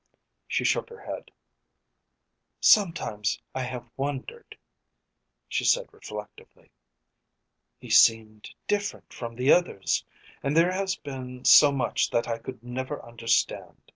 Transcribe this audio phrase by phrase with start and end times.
[0.47, 1.29] She shook her head.
[2.59, 4.57] "Sometimes I have wondered"
[5.47, 6.71] she said reflectively.
[7.77, 10.03] "He seemed different from the others,
[10.41, 13.79] and there has been so much that I could never understand.